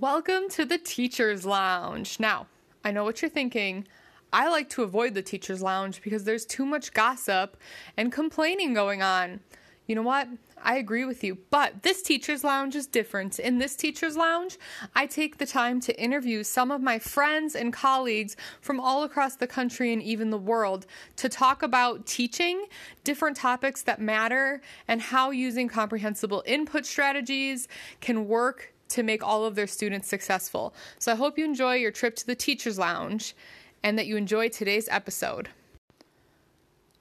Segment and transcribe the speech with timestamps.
[0.00, 2.18] Welcome to the Teacher's Lounge.
[2.18, 2.46] Now,
[2.82, 3.86] I know what you're thinking.
[4.32, 7.58] I like to avoid the Teacher's Lounge because there's too much gossip
[7.98, 9.40] and complaining going on.
[9.86, 10.28] You know what?
[10.62, 13.38] I agree with you, but this Teacher's Lounge is different.
[13.38, 14.56] In this Teacher's Lounge,
[14.96, 19.36] I take the time to interview some of my friends and colleagues from all across
[19.36, 20.86] the country and even the world
[21.16, 22.64] to talk about teaching,
[23.04, 27.68] different topics that matter, and how using comprehensible input strategies
[28.00, 30.74] can work to make all of their students successful.
[30.98, 33.34] So I hope you enjoy your trip to the Teacher's Lounge
[33.82, 35.48] and that you enjoy today's episode.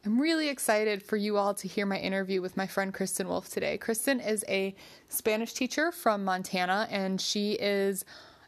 [0.03, 3.49] I'm really excited for you all to hear my interview with my friend Kristen Wolf
[3.49, 3.77] today.
[3.77, 4.73] Kristen is a
[5.09, 8.03] Spanish teacher from Montana and she is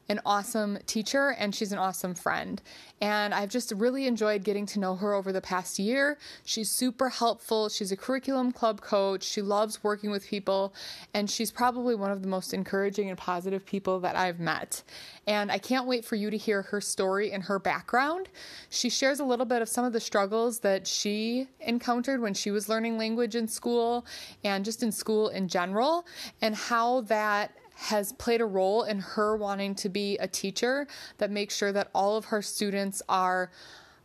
[0.10, 2.62] an awesome teacher and she's an awesome friend.
[3.02, 6.18] And I've just really enjoyed getting to know her over the past year.
[6.46, 7.70] She's super helpful.
[7.70, 9.24] She's a curriculum club coach.
[9.24, 10.74] She loves working with people.
[11.14, 14.84] And she's probably one of the most encouraging and positive people that I've met.
[15.28, 18.30] And I can't wait for you to hear her story and her background.
[18.70, 22.52] She shares a little bit of some of the struggles that she encountered when she
[22.52, 24.06] was learning language in school
[24.44, 26.06] and just in school in general,
[26.42, 31.32] and how that has played a role in her wanting to be a teacher that
[31.32, 33.52] makes sure that all of her students are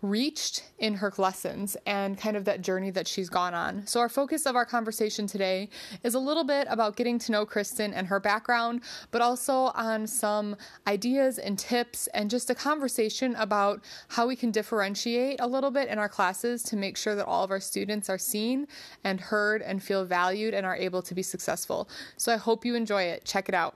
[0.03, 3.87] reached in her lessons and kind of that journey that she's gone on.
[3.87, 5.69] So, our focus of our conversation today
[6.05, 10.07] is a little bit about getting to know Kristen and her background, but also on
[10.07, 15.71] some ideas and tips and just a conversation about how we can differentiate a little
[15.71, 18.69] bit in our classes to make sure that all of our students are seen
[19.05, 21.89] and heard and feel valued and are able to be successful.
[22.17, 23.25] So, I hope you enjoy it.
[23.25, 23.75] Check it out.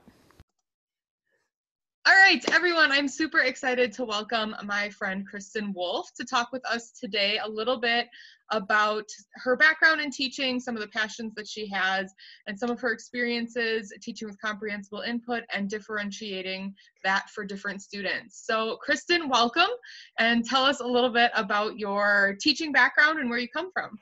[2.05, 6.67] All right, everyone, I'm super excited to welcome my friend Kristen Wolf to talk with
[6.67, 8.09] us today a little bit
[8.51, 9.05] about
[9.37, 12.13] her background in teaching, some of the passions that she has,
[12.49, 18.45] and some of her experiences teaching with comprehensible input and differentiating that for different students.
[18.47, 19.71] So, Kristen, welcome
[20.19, 23.97] and tell us a little bit about your teaching background and where you come from.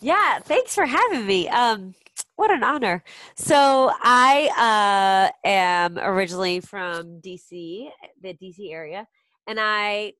[0.00, 1.46] Yeah, thanks for having me.
[1.50, 1.94] Um,
[2.38, 3.02] what an honor.
[3.34, 7.88] So I uh, am originally from DC,
[8.22, 9.08] the DC area,
[9.48, 10.12] and I,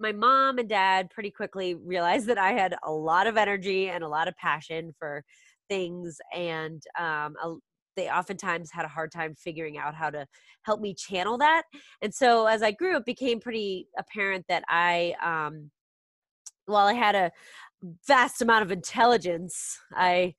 [0.00, 4.02] my mom and dad pretty quickly realized that I had a lot of energy and
[4.02, 5.22] a lot of passion for
[5.68, 7.56] things, and um, a,
[7.96, 10.26] they oftentimes had a hard time figuring out how to
[10.62, 11.64] help me channel that.
[12.00, 15.70] And so as I grew, it became pretty apparent that I, um,
[16.64, 17.30] while I had a
[18.06, 20.34] vast amount of intelligence, I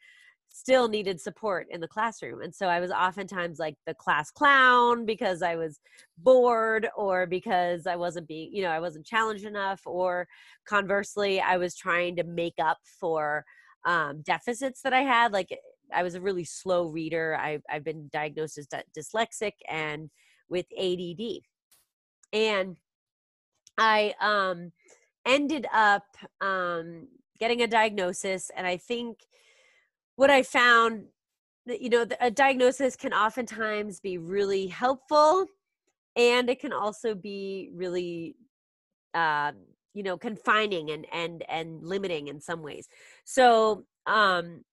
[0.59, 2.41] still needed support in the classroom.
[2.41, 5.79] And so I was oftentimes like the class clown because I was
[6.17, 10.27] bored or because I wasn't being, you know, I wasn't challenged enough, or
[10.65, 13.45] conversely, I was trying to make up for
[13.85, 15.31] um, deficits that I had.
[15.31, 15.57] Like
[15.93, 17.37] I was a really slow reader.
[17.39, 18.67] I, I've been diagnosed as
[18.97, 20.09] dyslexic and
[20.49, 21.41] with ADD.
[22.33, 22.77] And
[23.77, 24.73] I um,
[25.25, 26.05] ended up
[26.41, 27.07] um,
[27.39, 29.19] getting a diagnosis, and I think
[30.19, 31.05] what I found
[31.65, 35.45] that you know a diagnosis can oftentimes be really helpful
[36.17, 38.35] and it can also be really
[39.13, 39.53] uh,
[39.93, 42.89] you know confining and and and limiting in some ways.
[43.23, 44.65] So um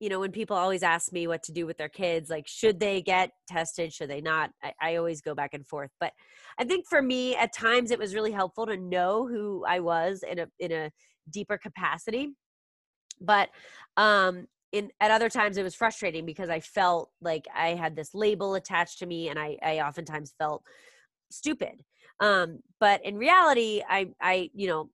[0.00, 2.80] you know when people always ask me what to do with their kids like should
[2.80, 5.90] they get tested should they not I, I always go back and forth.
[6.00, 6.12] But
[6.58, 10.24] i think for me at times it was really helpful to know who i was
[10.30, 10.90] in a in a
[11.30, 12.30] deeper capacity.
[13.20, 13.50] But
[13.98, 18.14] um in at other times it was frustrating because I felt like I had this
[18.14, 20.62] label attached to me and I, I oftentimes felt
[21.30, 21.82] stupid.
[22.20, 24.90] Um, but in reality, I, I, you know,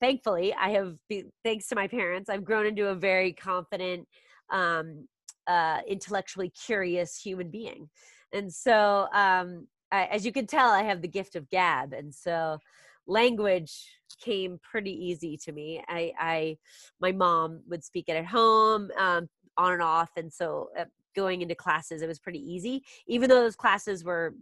[0.00, 0.96] thankfully I have,
[1.44, 4.06] thanks to my parents, I've grown into a very confident,
[4.50, 5.08] um,
[5.46, 7.88] uh, intellectually curious human being.
[8.32, 11.94] And so, um, I, as you can tell, I have the gift of gab.
[11.94, 12.58] And so
[13.06, 13.72] language
[14.20, 15.82] came pretty easy to me.
[15.88, 16.56] I, I
[17.00, 20.84] my mom would speak it at home, um, on and off, and so uh,
[21.16, 22.82] going into classes, it was pretty easy.
[23.06, 24.34] Even though those classes were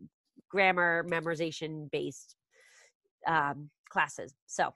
[0.48, 2.36] grammar memorization based
[3.26, 4.34] um, classes.
[4.46, 4.72] So,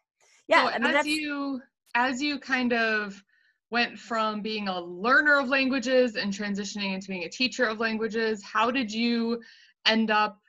[0.49, 1.61] yeah, so I mean, as you
[1.95, 3.23] as you kind of
[3.71, 8.43] went from being a learner of languages and transitioning into being a teacher of languages,
[8.43, 9.41] how did you
[9.87, 10.41] end up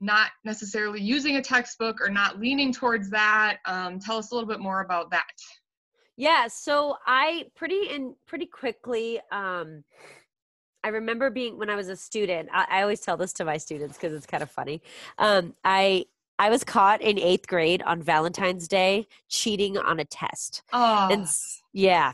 [0.00, 3.58] not necessarily using a textbook or not leaning towards that.
[3.66, 5.26] Um, tell us a little bit more about that.
[6.16, 9.20] Yeah, so I pretty and pretty quickly.
[9.30, 9.84] Um,
[10.84, 12.48] I remember being when I was a student.
[12.52, 14.82] I, I always tell this to my students because it's kind of funny.
[15.18, 16.06] Um, I
[16.38, 20.62] I was caught in eighth grade on Valentine's Day cheating on a test.
[20.72, 21.08] Oh.
[21.10, 21.26] And
[21.72, 22.12] yeah.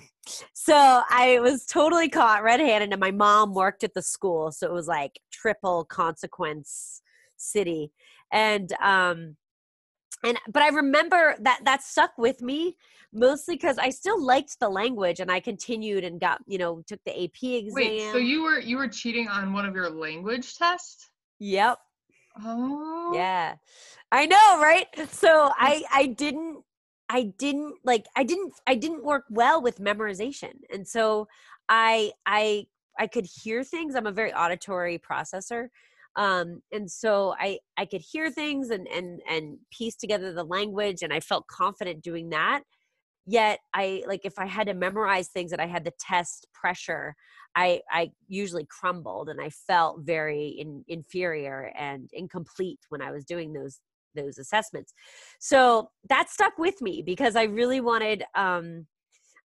[0.54, 4.50] So I was totally caught red handed, and my mom worked at the school.
[4.52, 7.02] So it was like triple consequence
[7.44, 7.92] city.
[8.32, 9.36] And um
[10.24, 12.76] and but i remember that that stuck with me
[13.12, 17.00] mostly because i still liked the language and i continued and got you know took
[17.04, 20.56] the ap exam Wait, so you were you were cheating on one of your language
[20.56, 21.10] tests?
[21.38, 21.78] yep.
[22.42, 23.12] Oh.
[23.14, 23.54] yeah.
[24.10, 24.86] I know right?
[25.10, 26.62] So i i didn't
[27.08, 30.54] i didn't like i didn't i didn't work well with memorization.
[30.72, 31.28] And so
[31.68, 32.66] i i
[32.98, 33.94] i could hear things.
[33.94, 35.68] I'm a very auditory processor
[36.16, 41.02] um and so i i could hear things and and and piece together the language
[41.02, 42.62] and i felt confident doing that.
[43.26, 47.14] Yet i like if i had to memorize things that i had the test pressure
[47.56, 53.24] i i usually crumbled and i felt very in, inferior and incomplete when i was
[53.24, 53.80] doing those
[54.14, 54.92] those assessments.
[55.40, 58.86] So that stuck with me because i really wanted um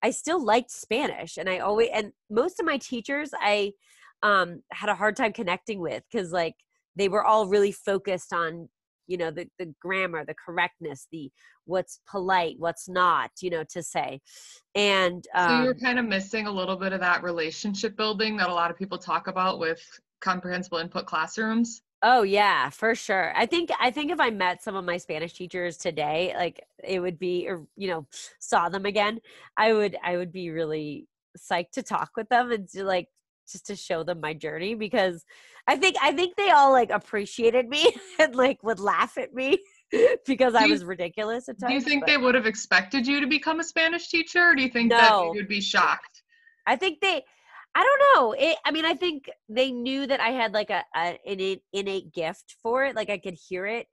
[0.04, 3.72] i still liked spanish and i always and most of my teachers i
[4.24, 6.56] um had a hard time connecting with because like
[6.96, 8.70] they were all really focused on
[9.08, 11.32] you know the, the grammar the correctness the
[11.66, 14.20] what's polite what's not you know to say
[14.76, 18.38] and So um, you were kind of missing a little bit of that relationship building
[18.38, 19.82] that a lot of people talk about with
[20.22, 21.82] comprehensible input classrooms.
[22.02, 23.34] Oh yeah, for sure.
[23.36, 27.02] I think I think if I met some of my Spanish teachers today, like it
[27.02, 28.08] would be or you know,
[28.40, 29.20] saw them again,
[29.58, 31.08] I would I would be really
[31.38, 33.08] psyched to talk with them and to like
[33.52, 35.24] just to show them my journey because
[35.68, 39.60] I think I think they all like appreciated me and like would laugh at me
[40.26, 41.70] because I was ridiculous at times.
[41.70, 44.50] Do you think but they would have expected you to become a Spanish teacher?
[44.50, 46.24] Or do you think that you would be shocked?
[46.68, 47.24] I think they
[47.76, 48.32] I don't know.
[48.34, 52.14] It, I mean, I think they knew that I had like a, a an innate,
[52.14, 52.96] gift for it.
[52.96, 53.88] Like I could hear it.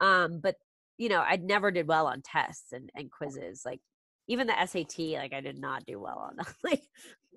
[0.00, 0.56] Um, but
[0.96, 3.62] you know, I never did well on tests and, and quizzes.
[3.64, 3.80] Like
[4.28, 6.54] even the SAT, like I did not do well on that.
[6.64, 6.82] Like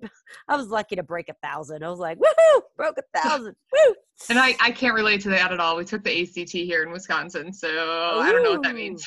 [0.48, 1.84] I was lucky to break a thousand.
[1.84, 3.54] I was like, woohoo, broke a thousand.
[3.72, 3.94] Woo!
[4.30, 5.76] And I, I can't relate to that at all.
[5.76, 7.68] We took the ACT here in Wisconsin, so
[8.20, 9.06] I don't know what that means.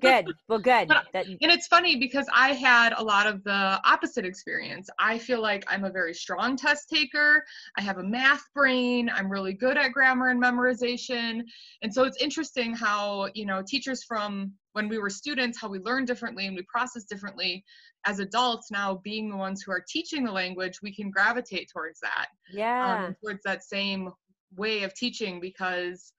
[0.00, 0.26] Good.
[0.48, 0.88] Well, good.
[0.88, 4.88] But- That, And it's funny because I had a lot of the opposite experience.
[4.98, 7.44] I feel like I'm a very strong test taker.
[7.78, 9.08] I have a math brain.
[9.14, 11.42] I'm really good at grammar and memorization.
[11.82, 15.78] And so it's interesting how, you know, teachers from when we were students, how we
[15.78, 17.64] learn differently and we process differently.
[18.04, 21.98] As adults, now being the ones who are teaching the language, we can gravitate towards
[22.00, 23.06] that, yeah.
[23.06, 24.12] um, towards that same
[24.54, 26.12] way of teaching because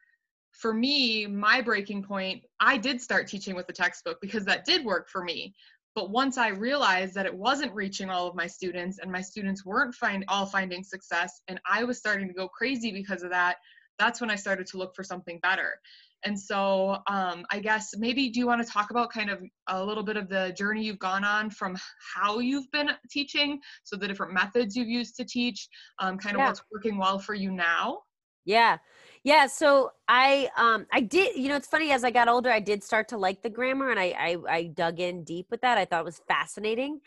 [0.54, 4.84] for me, my breaking point, I did start teaching with the textbook because that did
[4.84, 5.54] work for me.
[5.94, 9.66] But once I realized that it wasn't reaching all of my students and my students
[9.66, 13.58] weren't find all finding success and I was starting to go crazy because of that,
[14.00, 15.80] that's when I started to look for something better.
[16.28, 19.82] And so um, I guess maybe do you want to talk about kind of a
[19.82, 21.78] little bit of the journey you've gone on from
[22.16, 25.70] how you've been teaching, so the different methods you've used to teach,
[26.00, 26.48] um, kind of Yeah.
[26.48, 28.00] what's working well for you now?
[28.44, 28.78] Yeah.
[29.24, 29.48] Yeah.
[29.48, 32.84] So I um I did you know it's funny as I got older I did
[32.84, 35.78] start to like the grammar and I I, I dug in deep with that.
[35.78, 37.00] I thought it was fascinating.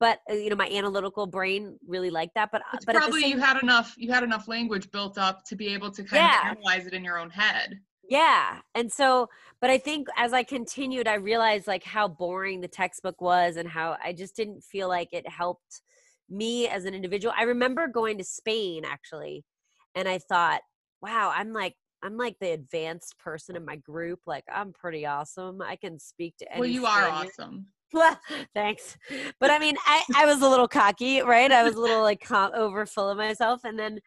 [0.00, 2.50] But uh, you know my analytical brain really liked that.
[2.52, 5.56] But uh, It's but probably you had enough you had enough language built up to
[5.56, 6.52] be able to kind Yeah.
[6.52, 7.80] of analyze it in your own head.
[8.08, 8.60] Yeah.
[8.74, 9.28] And so,
[9.60, 13.68] but I think as I continued, I realized like how boring the textbook was and
[13.68, 15.82] how I just didn't feel like it helped
[16.30, 17.34] me as an individual.
[17.36, 19.44] I remember going to Spain actually,
[19.94, 20.60] and I thought,
[21.02, 24.20] wow, I'm like, I'm like the advanced person in my group.
[24.26, 25.60] Like, I'm pretty awesome.
[25.60, 27.28] I can speak to any well, you are Spaniard.
[27.38, 27.66] awesome.
[27.92, 28.18] Well,
[28.54, 28.96] thanks.
[29.40, 31.50] But I mean, I, I was a little cocky, right?
[31.50, 33.62] I was a little like com- over full of myself.
[33.64, 34.00] And then,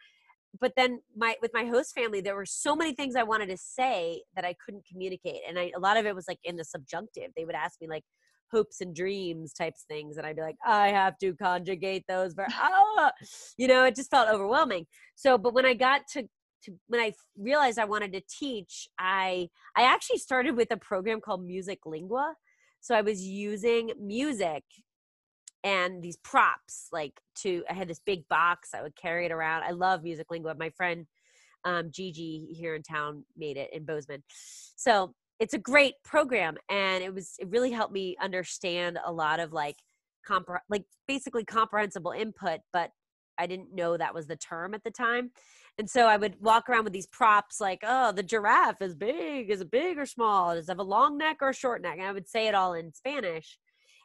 [0.60, 3.58] but then my, with my host family, there were so many things I wanted to
[3.58, 5.42] say that I couldn't communicate.
[5.48, 7.32] And I, a lot of it was like in the subjunctive.
[7.36, 8.04] They would ask me like
[8.52, 10.18] hopes and dreams types things.
[10.18, 12.34] And I'd be like, I have to conjugate those.
[12.34, 13.12] For, ah,
[13.58, 14.88] you know, it just felt overwhelming.
[15.16, 16.24] So, but when I got to,
[16.64, 21.22] to when I realized I wanted to teach, I, I actually started with a program
[21.22, 22.36] called Music Lingua.
[22.82, 24.64] So I was using music
[25.64, 29.64] and these props like to I had this big box I would carry it around.
[29.64, 30.56] I love Music Lingua.
[30.56, 31.06] My friend
[31.64, 34.24] um, Gigi here in town made it in Bozeman.
[34.76, 39.40] So it's a great program and it was it really helped me understand a lot
[39.40, 39.78] of like
[40.28, 42.92] compre- like basically comprehensible input, but
[43.38, 45.32] I didn't know that was the term at the time.
[45.78, 49.50] And so I would walk around with these props like, oh, the giraffe is big.
[49.50, 50.54] Is it big or small?
[50.54, 51.98] Does it have a long neck or a short neck?
[51.98, 53.58] And I would say it all in Spanish.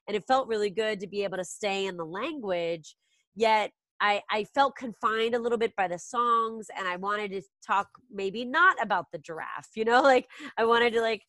[0.09, 2.97] And it felt really good to be able to stay in the language.
[3.35, 3.71] Yet
[4.01, 7.89] I, I felt confined a little bit by the songs and I wanted to talk
[8.11, 10.27] maybe not about the giraffe, you know, like
[10.59, 11.23] I wanted to like,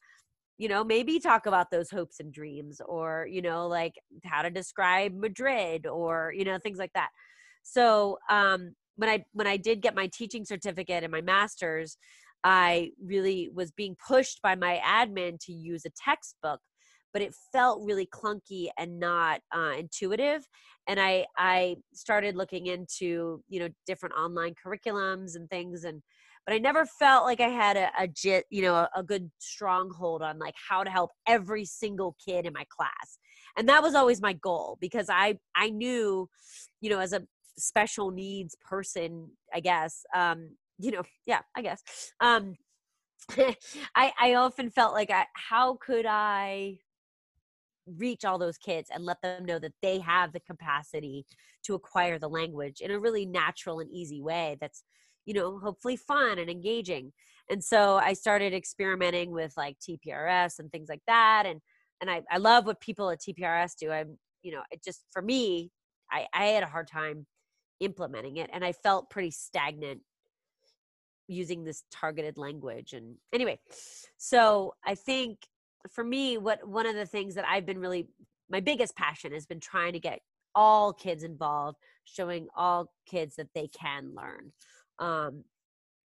[0.58, 3.94] you know, maybe talk about those hopes and dreams or, you know, like
[4.26, 7.10] how to describe Madrid or, you know, things like that.
[7.64, 11.98] So um when I when I did get my teaching certificate and my master's,
[12.44, 16.60] I really was being pushed by my admin to use a textbook,
[17.14, 20.48] but it felt really clunky and not uh, intuitive.
[20.88, 26.02] And I I started looking into you know different online curriculums and things and
[26.48, 29.30] but I never felt like I had a, a jit, you know, a, a, good
[29.38, 33.20] stronghold on like how to help every single kid in my class.
[33.58, 36.30] And that was always my goal because I I knew,
[36.80, 37.24] you know, as a
[37.58, 41.84] special needs person, I guess, um, you know, yeah, I guess.
[42.22, 42.56] Um
[43.96, 46.80] I I often felt like I how could I
[47.96, 51.26] reach all those kids and let them know that they have the capacity
[51.64, 54.84] to acquire the language in a really natural and easy way that's
[55.26, 57.12] you know hopefully fun and engaging.
[57.50, 61.62] And so i started experimenting with like tprs and things like that and
[62.02, 63.92] and i, I love what people at tprs do.
[63.92, 65.72] I'm you know it just for me
[66.12, 67.26] i i had a hard time
[67.80, 70.02] implementing it and i felt pretty stagnant
[71.28, 73.60] using this targeted language and anyway
[74.18, 75.40] so i think
[75.92, 78.08] for me what one of the things that i've been really
[78.50, 80.20] my biggest passion has been trying to get
[80.56, 84.52] all kids involved showing all kids that they can learn
[85.00, 85.44] um,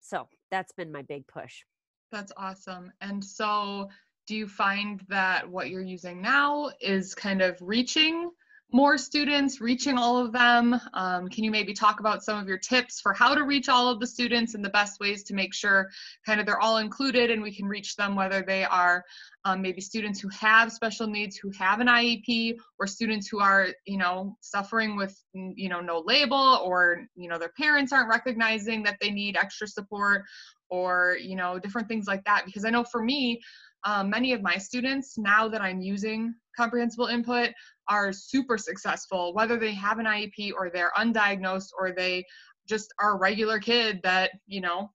[0.01, 1.63] so that's been my big push.
[2.11, 2.93] That's awesome.
[3.01, 3.89] And so,
[4.27, 8.31] do you find that what you're using now is kind of reaching
[8.73, 10.81] more students, reaching all of them?
[10.95, 13.89] Um, can you maybe talk about some of your tips for how to reach all
[13.89, 15.91] of the students and the best ways to make sure
[16.27, 19.05] kind of they're all included and we can reach them, whether they are
[19.45, 23.69] um, maybe students who have special needs, who have an IEP, or students who are,
[23.87, 28.83] you know, suffering with, you know, no label or, you know, their parents aren't recognizing
[28.83, 30.25] that they need extra support
[30.69, 32.45] or, you know, different things like that.
[32.47, 33.41] Because I know for me,
[33.85, 37.51] um, many of my students, now that I'm using comprehensible input,
[37.89, 42.25] are super successful, whether they have an IEP or they're undiagnosed or they
[42.69, 44.91] just are a regular kid that, you know,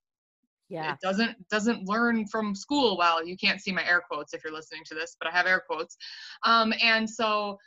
[0.70, 0.94] yeah.
[0.94, 3.26] it doesn't doesn't learn from school well.
[3.26, 5.64] You can't see my air quotes if you're listening to this, but I have air
[5.68, 5.98] quotes.
[6.44, 7.58] Um, and so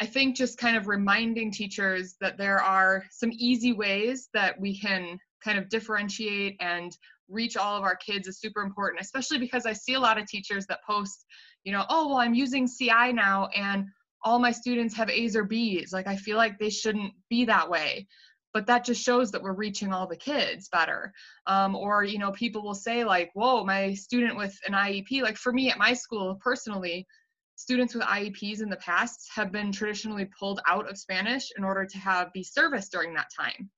[0.00, 4.78] I think just kind of reminding teachers that there are some easy ways that we
[4.78, 6.96] can kind of differentiate and
[7.28, 10.26] reach all of our kids is super important, especially because I see a lot of
[10.26, 11.24] teachers that post,
[11.64, 13.86] you know, oh, well, I'm using CI now and
[14.22, 15.92] all my students have A's or B's.
[15.92, 18.06] Like, I feel like they shouldn't be that way.
[18.52, 21.12] But that just shows that we're reaching all the kids better.
[21.46, 25.36] Um, or, you know, people will say, like, whoa, my student with an IEP, like
[25.36, 27.06] for me at my school personally,
[27.56, 31.84] students with IEPs in the past have been traditionally pulled out of Spanish in order
[31.84, 33.70] to have be serviced during that time.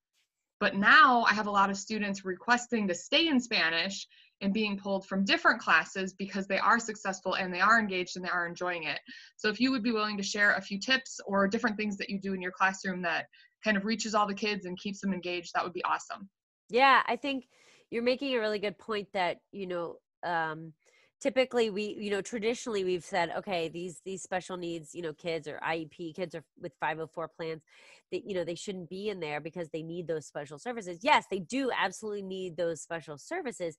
[0.59, 4.07] But now I have a lot of students requesting to stay in Spanish
[4.41, 8.25] and being pulled from different classes because they are successful and they are engaged and
[8.25, 9.01] they are enjoying it.
[9.37, 12.11] So if you would be willing to share a few tips or different things that
[12.11, 13.27] you do in your classroom that
[13.65, 16.29] kind of reaches all the kids and keeps them engaged, that would be awesome.
[16.69, 17.47] Yeah, I think
[17.91, 20.73] you're making a really good point that, you know, um,
[21.21, 25.49] typically we you know traditionally we've said okay these these special needs you know kids
[25.49, 27.63] or iep kids are with 504 plans
[28.13, 31.01] that you know they shouldn't be in there because they need those special services.
[31.03, 33.77] Yes they do absolutely need those special services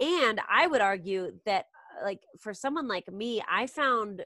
[0.00, 1.66] and i would argue that
[2.00, 4.24] uh, like for someone like me i found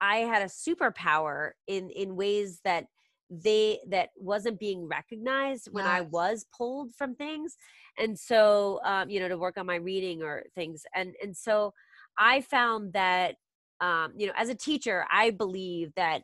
[0.00, 2.86] i had a superpower in in ways that
[3.32, 5.94] they that wasn't being recognized when yes.
[5.94, 7.56] i was pulled from things
[7.98, 11.72] and so um, you know to work on my reading or things and and so
[12.18, 13.36] i found that
[13.80, 16.22] um, you know as a teacher i believe that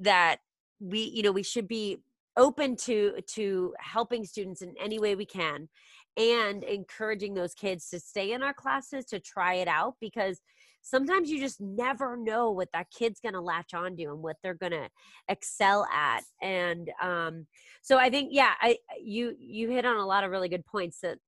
[0.00, 0.38] that
[0.80, 1.98] we you know we should be
[2.36, 5.68] open to to helping students in any way we can
[6.16, 10.40] and encouraging those kids to stay in our classes to try it out because
[10.84, 14.54] sometimes you just never know what that kid's going to latch onto and what they're
[14.54, 14.88] going to
[15.28, 17.46] excel at and um,
[17.82, 21.00] so i think yeah i you you hit on a lot of really good points
[21.00, 21.18] that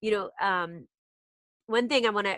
[0.00, 0.86] you know um,
[1.66, 2.36] one thing i want to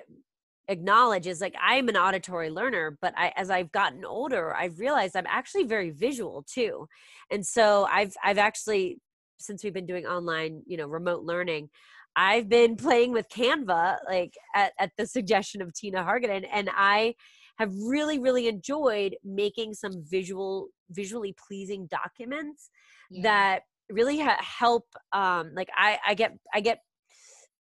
[0.68, 5.16] acknowledge is like i'm an auditory learner but I, as i've gotten older i've realized
[5.16, 6.88] i'm actually very visual too
[7.30, 8.98] and so i've i've actually
[9.38, 11.68] since we've been doing online, you know, remote learning,
[12.16, 17.14] I've been playing with Canva, like at, at the suggestion of Tina Hargaden, and I
[17.58, 22.70] have really, really enjoyed making some visual, visually pleasing documents
[23.10, 23.22] yeah.
[23.22, 24.84] that really ha- help.
[25.12, 26.80] Um, like I, I get, I get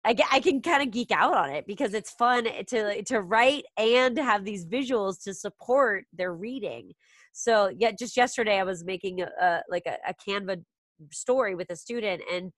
[0.06, 3.22] I get I can kind of geek out on it because it's fun to to
[3.22, 6.94] write and have these visuals to support their reading.
[7.34, 10.63] So yeah, just yesterday I was making a, a like a, a Canva
[11.12, 12.51] story with a student and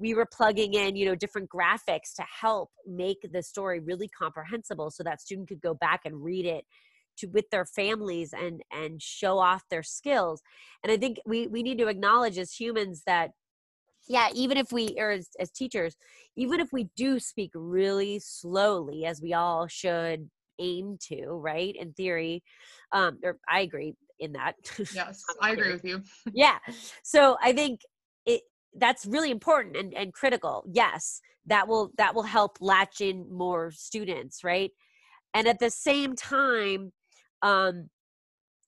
[0.00, 4.90] we were plugging in you know different graphics to help make the story really comprehensible
[4.90, 6.64] so that student could go back and read it
[7.18, 10.42] to with their families and and show off their skills.
[10.82, 13.30] And i think we we need to acknowledge as humans that
[14.08, 15.94] yeah even if we or as, as teachers
[16.36, 21.92] even if we do speak really slowly as we all should aim to right in
[21.92, 22.42] theory
[22.92, 24.54] um or i agree in that.
[24.94, 26.02] Yes i agree with you.
[26.32, 26.58] Yeah.
[27.02, 27.80] So i think
[28.76, 33.70] that's really important and, and critical yes that will that will help latch in more
[33.70, 34.70] students right?
[35.34, 36.92] And at the same time
[37.42, 37.88] um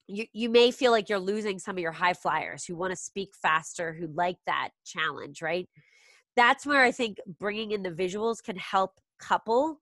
[0.08, 2.96] you, you may feel like you're losing some of your high flyers who want to
[2.96, 5.68] speak faster who like that challenge right?
[6.34, 9.78] That's where i think bringing in the visuals can help couple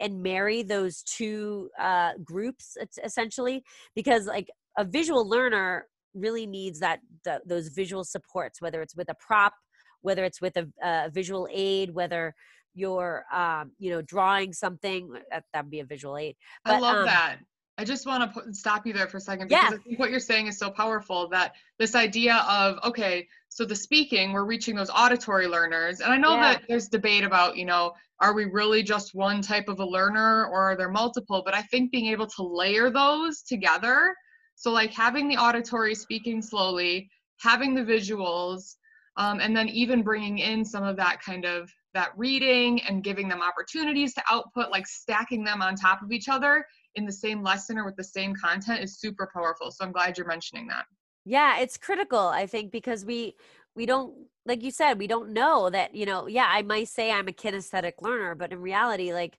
[0.00, 3.62] and marry those two uh, groups essentially
[3.94, 9.08] because like a visual learner really needs that the, those visual supports whether it's with
[9.10, 9.54] a prop
[10.02, 12.34] whether it's with a, a visual aid whether
[12.74, 16.98] you're um, you know drawing something that would be a visual aid but, i love
[16.98, 17.38] um, that
[17.78, 19.74] I just want to put, stop you there for a second because yeah.
[19.74, 23.74] I think what you're saying is so powerful that this idea of okay, so the
[23.74, 26.52] speaking, we're reaching those auditory learners, and I know yeah.
[26.52, 30.46] that there's debate about you know are we really just one type of a learner
[30.46, 31.42] or are there multiple?
[31.42, 34.14] But I think being able to layer those together,
[34.60, 38.74] so like having the auditory speaking slowly, having the visuals,
[39.16, 43.26] um, and then even bringing in some of that kind of that reading and giving
[43.26, 46.62] them opportunities to output, like stacking them on top of each other
[46.96, 49.70] in the same lesson or with the same content is super powerful.
[49.70, 50.84] So I'm glad you're mentioning that.
[51.24, 53.36] Yeah, it's critical, I think, because we
[53.74, 54.14] we don't
[54.44, 57.32] like you said, we don't know that, you know, yeah, I might say I'm a
[57.32, 59.38] kinesthetic learner, but in reality, like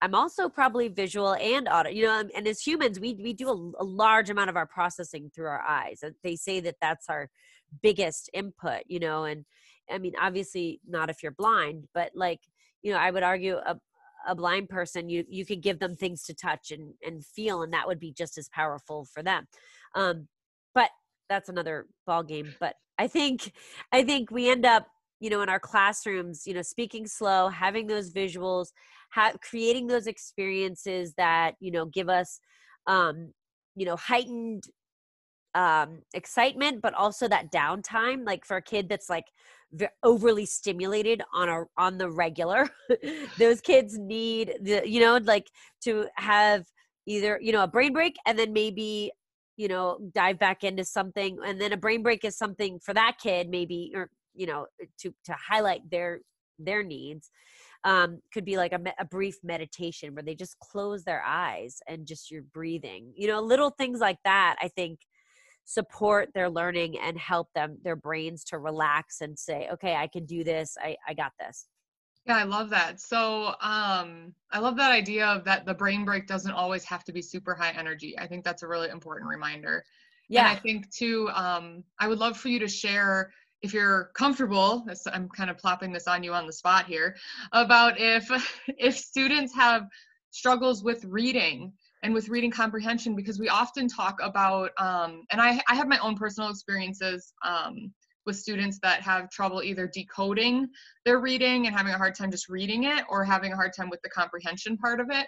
[0.00, 3.82] I'm also probably visual and audio, you know, and as humans, we we do a,
[3.82, 6.02] a large amount of our processing through our eyes.
[6.22, 7.28] They say that that's our
[7.82, 9.44] biggest input, you know, and
[9.90, 12.40] I mean, obviously not if you're blind, but like,
[12.82, 13.76] you know, I would argue a,
[14.26, 17.72] a blind person you you could give them things to touch and and feel and
[17.72, 19.46] that would be just as powerful for them
[19.94, 20.26] um
[20.74, 20.90] but
[21.28, 23.52] that's another ball game but i think
[23.92, 24.88] i think we end up
[25.20, 28.68] you know in our classrooms you know speaking slow having those visuals
[29.10, 32.40] have creating those experiences that you know give us
[32.86, 33.32] um
[33.76, 34.64] you know heightened
[35.54, 39.24] um excitement but also that downtime like for a kid that's like
[40.02, 42.68] overly stimulated on a on the regular
[43.38, 45.48] those kids need the you know like
[45.82, 46.64] to have
[47.06, 49.10] either you know a brain break and then maybe
[49.56, 53.16] you know dive back into something and then a brain break is something for that
[53.20, 54.66] kid maybe or you know
[54.98, 56.20] to to highlight their
[56.58, 57.30] their needs
[57.84, 62.06] um, could be like a, a, brief meditation where they just close their eyes and
[62.06, 64.98] just you're breathing you know little things like that i think
[65.68, 70.24] support their learning and help them their brains to relax and say okay i can
[70.24, 70.76] do this.
[70.82, 71.66] I, I got this.
[72.24, 73.00] Yeah i love that.
[73.00, 77.12] So um i love that idea of that the brain break doesn't always have to
[77.12, 78.18] be super high energy.
[78.18, 79.84] I think that's a really important reminder.
[80.30, 83.30] Yeah and i think too um i would love for you to share
[83.62, 87.16] if you're comfortable i'm kind of plopping this on you on the spot here
[87.52, 88.28] about if
[88.78, 89.86] if students have
[90.30, 95.60] struggles with reading and with reading comprehension because we often talk about um, and I,
[95.68, 97.92] I have my own personal experiences um,
[98.26, 100.68] with students that have trouble either decoding
[101.04, 103.90] their reading and having a hard time just reading it or having a hard time
[103.90, 105.26] with the comprehension part of it.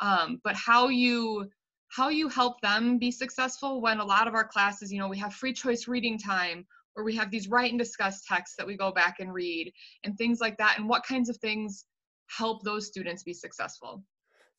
[0.00, 1.48] Um, but how you
[1.90, 5.18] how you help them be successful when a lot of our classes you know we
[5.18, 6.66] have free choice reading time
[6.98, 9.72] or we have these write and discuss texts that we go back and read
[10.04, 11.86] and things like that and what kinds of things
[12.26, 14.02] help those students be successful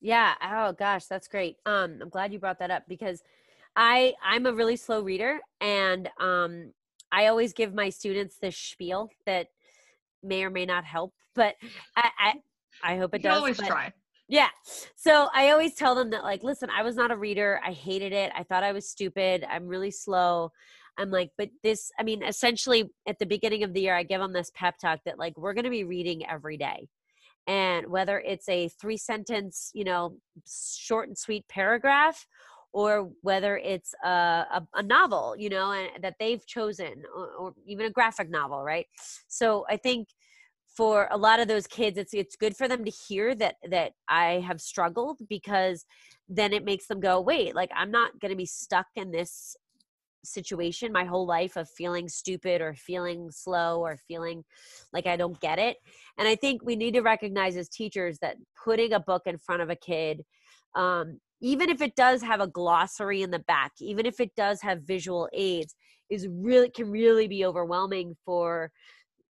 [0.02, 0.36] yeah.
[0.42, 1.58] Oh gosh, that's great.
[1.66, 3.22] Um, I'm glad you brought that up because
[3.76, 6.72] I I'm a really slow reader and um
[7.12, 9.48] I always give my students this spiel that
[10.24, 11.56] may or may not help, but
[11.96, 12.34] I I,
[12.84, 13.38] I hope it you does.
[13.38, 13.94] Always but, try.
[14.28, 14.50] Yeah.
[14.96, 17.60] So I always tell them that like, listen, I was not a reader.
[17.66, 18.32] I hated it.
[18.36, 19.44] I thought I was stupid.
[19.50, 20.52] I'm really slow.
[20.98, 24.22] I'm like, but this, I mean, essentially at the beginning of the year, I give
[24.22, 26.88] them this pep talk that like, we're going to be reading every day.
[27.48, 32.28] And whether it's a three sentence you know short and sweet paragraph
[32.74, 37.54] or whether it's a, a, a novel you know and that they've chosen or, or,
[37.66, 38.86] even a graphic novel right?
[39.28, 40.10] So i think
[40.80, 43.92] for a lot of those kids it's it's good for them to hear that that
[44.08, 45.86] i have struggled because
[46.28, 49.56] then it makes them go wait like i'm not going to be stuck in this
[50.24, 54.44] situation my whole life of feeling stupid or feeling slow or feeling
[54.94, 55.78] like I don't get it.
[56.18, 59.62] And I think we need to recognize as teachers that putting a book in front
[59.62, 60.24] of a kid,
[60.76, 64.62] um, even if it does have a glossary in the back, even if it does
[64.62, 65.76] have visual aids,
[66.10, 68.72] is really can really be overwhelming for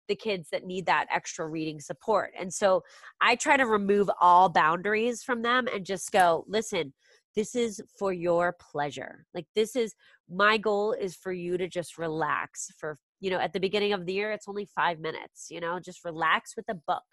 [0.07, 2.31] the kids that need that extra reading support.
[2.39, 2.83] And so
[3.19, 6.93] I try to remove all boundaries from them and just go, listen,
[7.37, 9.25] this is for your pleasure.
[9.33, 9.95] Like this is
[10.27, 14.05] my goal is for you to just relax for you know, at the beginning of
[14.05, 17.03] the year, it's only five minutes, you know, just relax with a book.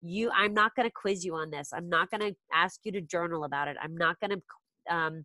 [0.00, 1.70] You, I'm not going to quiz you on this.
[1.72, 3.76] I'm not going to ask you to journal about it.
[3.82, 5.24] I'm not going to, um,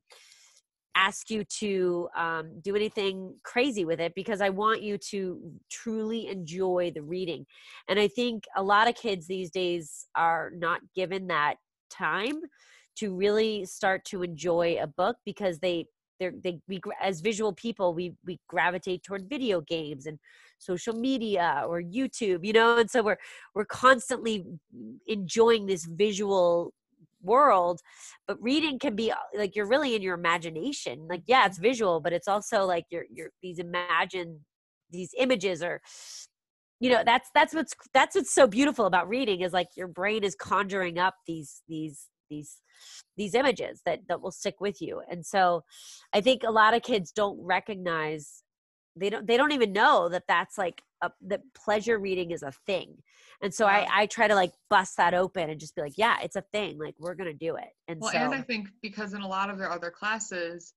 [0.96, 6.28] ask you to um, do anything crazy with it because I want you to truly
[6.28, 7.48] enjoy the reading.
[7.90, 11.56] And I think a lot of kids these days are not given that
[11.90, 12.42] time
[12.98, 15.86] to really start to enjoy a book because they
[16.20, 20.20] they're they we as visual people we we gravitate toward video games and
[20.60, 22.78] social media or youtube you know?
[22.78, 23.18] And so we're
[23.56, 24.46] we're constantly
[25.08, 26.74] enjoying this visual
[27.22, 27.80] world
[28.28, 31.08] but reading can be uh, like you're really in your imagination.
[31.10, 34.42] Like yeah it's visual but it's also like you're you're these imagine
[34.92, 35.82] these images or
[36.80, 40.24] you know that's that's what's that's what's so beautiful about reading is like your brain
[40.24, 42.58] is conjuring up these these these
[43.16, 45.02] these images that that will stick with you.
[45.10, 45.64] And so
[46.14, 48.44] i think a lot of kids don't recognize
[48.96, 52.54] they don't they don't even know that that's like a, that pleasure reading is a
[52.68, 52.90] thing.
[53.42, 53.86] And so yeah.
[53.92, 56.46] I, I try to like bust that open and just be like yeah it's a
[56.54, 57.72] thing like we're gonna do it.
[57.88, 60.74] And well so, and i think because in a lot of their other classes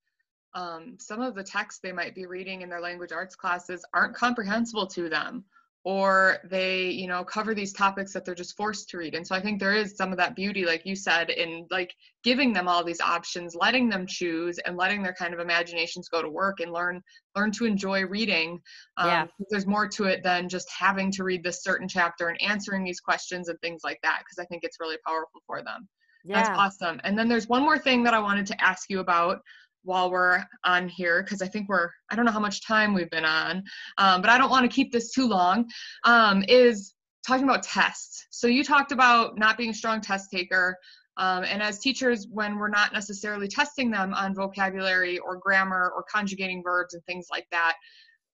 [0.55, 4.14] um, some of the texts they might be reading in their language arts classes aren't
[4.14, 5.45] comprehensible to them
[5.87, 9.37] or they you know cover these topics that they're just forced to read and so
[9.37, 11.94] i think there is some of that beauty like you said in like
[12.25, 16.20] giving them all these options letting them choose and letting their kind of imaginations go
[16.20, 17.01] to work and learn
[17.37, 18.61] learn to enjoy reading
[18.96, 19.27] um, yeah.
[19.49, 22.99] there's more to it than just having to read this certain chapter and answering these
[22.99, 25.88] questions and things like that because i think it's really powerful for them
[26.25, 26.42] yeah.
[26.42, 29.38] that's awesome and then there's one more thing that i wanted to ask you about
[29.87, 33.11] while we're on here because I think we're, I don't know how much time we've
[33.11, 33.62] been on,
[33.99, 35.70] um, but I don't want to keep this too long,
[36.05, 36.92] um, is
[37.27, 38.27] talking about tests.
[38.31, 40.77] So you talked about not being a strong test taker.
[41.16, 46.05] Um, and as teachers, when we're not necessarily testing them on vocabulary or grammar or
[46.12, 47.77] conjugating verbs and things like that,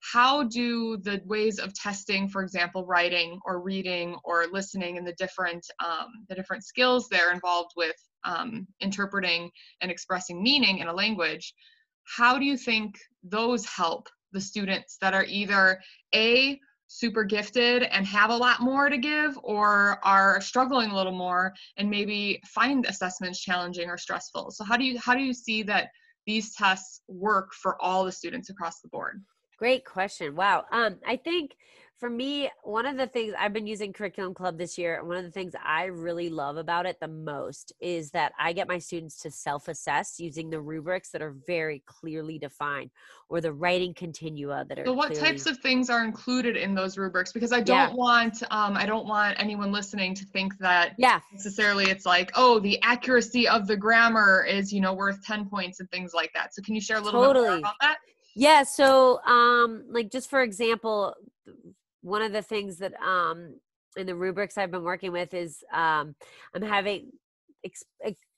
[0.00, 5.14] how do the ways of testing, for example, writing or reading or listening and the
[5.14, 10.92] different um, the different skills they're involved with um, interpreting and expressing meaning in a
[10.92, 11.54] language,
[12.04, 15.80] how do you think those help the students that are either
[16.14, 16.58] a
[16.88, 21.52] super gifted and have a lot more to give or are struggling a little more
[21.78, 25.62] and maybe find assessments challenging or stressful so how do you how do you see
[25.62, 25.88] that
[26.26, 29.22] these tests work for all the students across the board
[29.62, 30.34] Great question.
[30.34, 30.64] Wow.
[30.72, 31.52] Um, I think
[32.02, 35.18] for me, one of the things I've been using Curriculum Club this year, and one
[35.18, 38.80] of the things I really love about it the most is that I get my
[38.80, 42.90] students to self assess using the rubrics that are very clearly defined
[43.28, 44.84] or the writing continua that are.
[44.84, 45.28] So, what clearly...
[45.28, 47.30] types of things are included in those rubrics?
[47.30, 47.94] Because I don't yeah.
[47.94, 51.20] want, um, I don't want anyone listening to think that yeah.
[51.32, 55.78] necessarily it's like, oh, the accuracy of the grammar is, you know, worth 10 points
[55.78, 56.52] and things like that.
[56.52, 57.44] So, can you share a little totally.
[57.44, 57.98] bit more about that?
[58.34, 58.64] Yeah.
[58.64, 61.14] So, um, like just for example,
[62.02, 63.54] one of the things that um
[63.96, 66.14] in the rubrics I've been working with is um
[66.54, 67.10] I'm having
[67.64, 67.84] ex-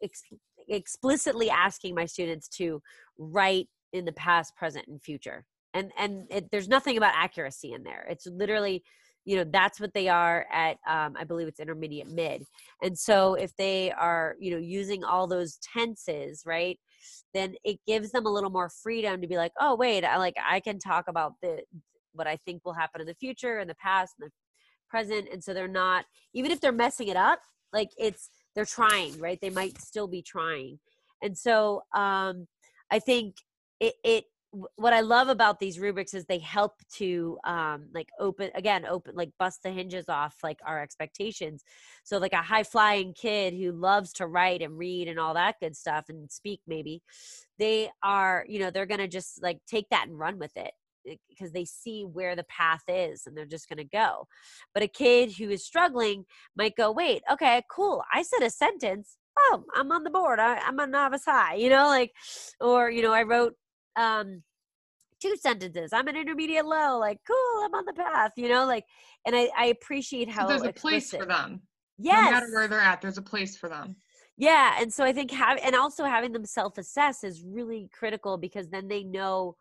[0.02, 0.22] ex-
[0.68, 2.80] explicitly asking my students to
[3.18, 5.44] write in the past, present, and future.
[5.72, 8.06] And and it, there's nothing about accuracy in there.
[8.08, 8.82] It's literally
[9.26, 12.44] you know that's what they are at um, i believe it's intermediate mid
[12.82, 16.78] and so if they are you know using all those tenses right
[17.34, 20.36] then it gives them a little more freedom to be like, oh wait, I like
[20.48, 21.62] I can talk about the
[22.14, 24.32] what I think will happen in the future, in the past, in the
[24.88, 27.40] present, and so they're not even if they're messing it up,
[27.72, 29.40] like it's they're trying, right?
[29.40, 30.78] They might still be trying,
[31.22, 32.46] and so um,
[32.90, 33.36] I think
[33.80, 34.24] it, it
[34.76, 39.14] what I love about these rubrics is they help to um, like open again, open
[39.16, 41.64] like bust the hinges off like our expectations.
[42.04, 45.56] So like a high flying kid who loves to write and read and all that
[45.60, 47.02] good stuff and speak maybe,
[47.58, 50.72] they are you know they're gonna just like take that and run with it
[51.28, 54.26] because they see where the path is and they're just going to go.
[54.72, 56.24] But a kid who is struggling
[56.56, 58.02] might go, wait, okay, cool.
[58.12, 59.16] I said a sentence.
[59.38, 60.38] Oh, I'm on the board.
[60.38, 62.12] I, am a novice high, you know, like,
[62.60, 63.54] or, you know, I wrote
[63.96, 64.42] um
[65.24, 68.84] two sentences i'm an intermediate low like cool i'm on the path you know like
[69.26, 71.62] and i i appreciate how so there's a place for them
[71.98, 73.96] yes no matter where they're at there's a place for them
[74.36, 78.68] yeah and so i think have and also having them self-assess is really critical because
[78.68, 79.56] then they know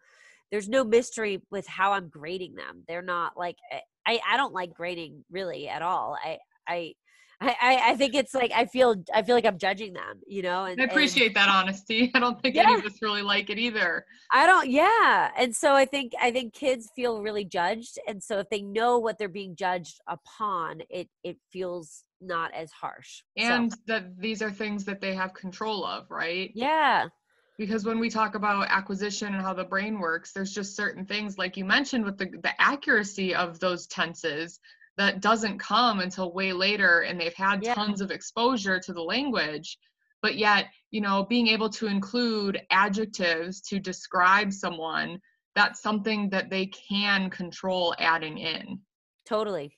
[0.52, 4.54] there's no mystery with how i'm grading them they're not like eh, i i don't
[4.54, 6.94] like grading really at all i i
[7.42, 10.66] I, I think it's like I feel I feel like I'm judging them, you know.
[10.66, 12.12] And I appreciate and, that honesty.
[12.16, 12.64] I don't think yeah.
[12.64, 14.06] any of us really like it either.
[14.32, 14.70] I don't.
[14.70, 18.62] Yeah, and so I think I think kids feel really judged, and so if they
[18.62, 23.24] know what they're being judged upon, it it feels not as harsh.
[23.36, 23.78] And so.
[23.88, 26.52] that these are things that they have control of, right?
[26.56, 27.08] Yeah.
[27.58, 31.38] Because when we talk about acquisition and how the brain works there's just certain things
[31.38, 34.60] like you mentioned with the, the accuracy of those tenses
[34.98, 37.74] that doesn't come until way later and they've had yeah.
[37.74, 39.78] tons of exposure to the language.
[40.22, 45.20] But yet you know being able to include adjectives to describe someone
[45.56, 48.80] that's something that they can control adding in.
[49.26, 49.76] Totally.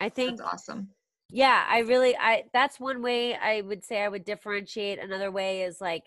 [0.00, 0.88] I think that's awesome.
[1.30, 5.62] Yeah i really i that's one way i would say i would differentiate another way
[5.62, 6.04] is like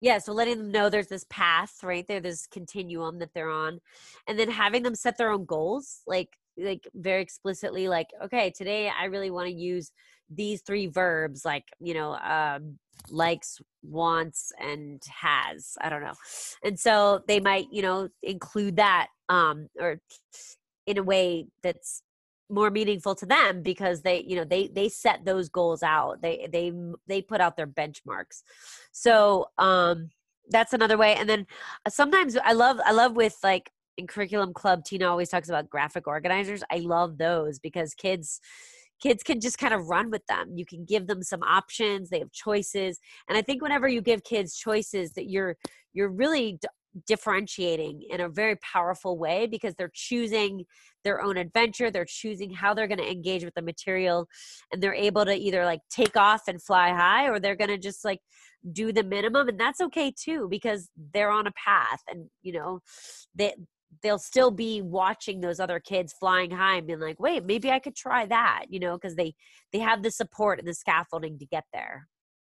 [0.00, 3.80] yeah so letting them know there's this path right there this continuum that they're on
[4.26, 8.90] and then having them set their own goals like like very explicitly like okay today
[8.98, 9.92] i really want to use
[10.30, 12.78] these three verbs like you know um
[13.10, 16.12] likes wants and has i don't know
[16.62, 20.00] and so they might you know include that um or
[20.86, 22.02] in a way that's
[22.50, 26.20] more meaningful to them because they you know they they set those goals out.
[26.22, 26.72] They they
[27.06, 28.42] they put out their benchmarks.
[28.92, 30.10] So um
[30.50, 31.14] that's another way.
[31.14, 31.46] And then
[31.86, 35.70] uh, sometimes i love i love with like in curriculum club tina always talks about
[35.70, 36.62] graphic organizers.
[36.70, 38.40] I love those because kids
[39.02, 40.52] kids can just kind of run with them.
[40.54, 42.10] You can give them some options.
[42.10, 42.98] They have choices.
[43.28, 45.56] And i think whenever you give kids choices that you're
[45.92, 46.58] you're really
[47.06, 50.64] differentiating in a very powerful way because they're choosing
[51.04, 54.26] their own adventure they're choosing how they're going to engage with the material
[54.72, 57.78] and they're able to either like take off and fly high or they're going to
[57.78, 58.18] just like
[58.72, 62.80] do the minimum and that's okay too because they're on a path and you know
[63.34, 63.54] they
[64.02, 67.78] they'll still be watching those other kids flying high and being like wait maybe i
[67.78, 69.32] could try that you know because they
[69.72, 72.06] they have the support and the scaffolding to get there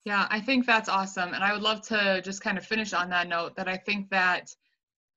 [0.05, 1.35] yeah, I think that's awesome.
[1.35, 4.11] And I would love to just kind of finish on that note that I think
[4.11, 4.49] that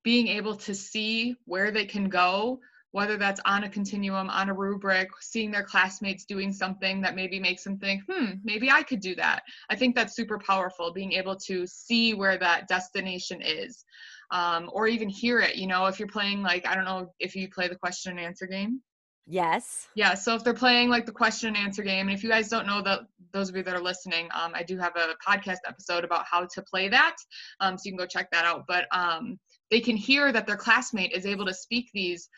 [0.04, 2.60] being able to see where they can go,
[2.92, 7.40] whether that's on a continuum, on a rubric, seeing their classmates doing something that maybe
[7.40, 9.44] makes them think, hmm, maybe I could do that.
[9.70, 13.86] I think that's super powerful, being able to see where that destination is.
[14.32, 17.36] Um, or even hear it, you know, if you're playing like, I don't know if
[17.36, 18.82] you play the question and answer game.
[19.28, 19.88] Yes.
[19.96, 20.16] Yeah.
[20.16, 22.66] So if they're playing like the question and answer game, and if you guys don't
[22.66, 23.02] know that,
[23.34, 26.46] those of you that are listening, um, I do have a podcast episode about how
[26.46, 27.16] to play that.
[27.60, 28.66] Um, so you can go check that out.
[28.68, 32.30] But um, they can hear that their classmate is able to speak these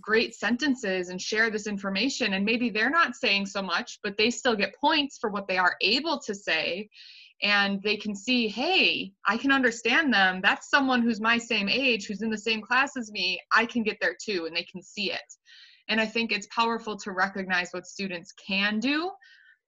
[0.00, 2.34] great sentences and share this information.
[2.34, 5.56] And maybe they're not saying so much, but they still get points for what they
[5.56, 6.88] are able to say.
[7.42, 10.40] And they can see, hey, I can understand them.
[10.42, 13.40] That's someone who's my same age, who's in the same class as me.
[13.52, 14.46] I can get there too.
[14.46, 15.20] And they can see it.
[15.88, 19.10] And I think it's powerful to recognize what students can do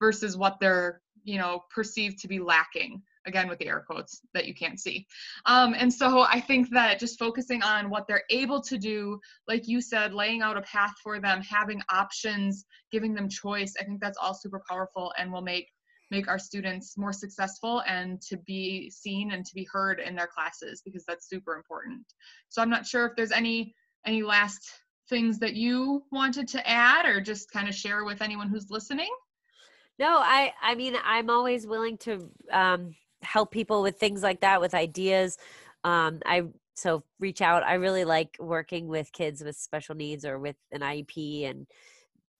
[0.00, 3.02] versus what they're, you know, perceived to be lacking.
[3.26, 5.04] Again, with the air quotes that you can't see.
[5.46, 9.66] Um, and so I think that just focusing on what they're able to do, like
[9.66, 14.00] you said, laying out a path for them, having options, giving them choice, I think
[14.00, 15.66] that's all super powerful and will make
[16.10, 20.28] make our students more successful and to be seen and to be heard in their
[20.28, 22.02] classes because that's super important.
[22.48, 23.74] So I'm not sure if there's any
[24.06, 24.70] any last
[25.08, 29.10] things that you wanted to add or just kind of share with anyone who's listening?
[29.98, 34.60] No, I I mean I'm always willing to um, help people with things like that
[34.60, 35.38] with ideas.
[35.84, 37.62] Um, I so reach out.
[37.62, 41.66] I really like working with kids with special needs or with an IEP and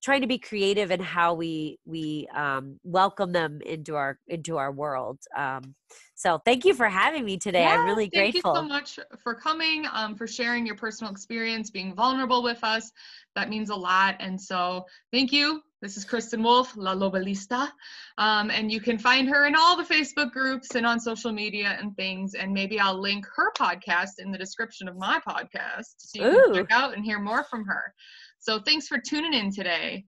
[0.03, 4.71] trying to be creative in how we we um, welcome them into our into our
[4.71, 5.19] world.
[5.35, 5.75] Um,
[6.15, 7.61] so thank you for having me today.
[7.61, 8.55] Yeah, I'm really thank grateful.
[8.55, 12.63] Thank you so much for coming, um, for sharing your personal experience, being vulnerable with
[12.63, 12.91] us.
[13.35, 14.15] That means a lot.
[14.19, 15.61] And so thank you.
[15.79, 17.69] This is Kristen Wolf, La Lobelista.
[18.17, 21.77] Um, and you can find her in all the Facebook groups and on social media
[21.79, 22.33] and things.
[22.33, 26.43] And maybe I'll link her podcast in the description of my podcast so you Ooh.
[26.45, 27.93] can check out and hear more from her.
[28.47, 30.05] So thanks for tuning in today.